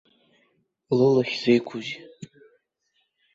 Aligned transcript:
Лылахь 0.97 1.35
зеиқәузеи? 1.41 1.99